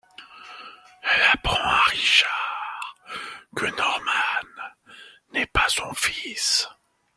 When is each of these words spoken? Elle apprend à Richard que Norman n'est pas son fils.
Elle 1.03 1.29
apprend 1.31 1.59
à 1.63 1.83
Richard 1.91 2.95
que 3.55 3.67
Norman 3.67 4.63
n'est 5.31 5.45
pas 5.45 5.67
son 5.69 5.93
fils. 5.93 6.67